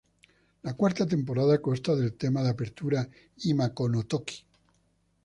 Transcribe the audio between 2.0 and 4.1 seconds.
tema de apertura "Ima, Kono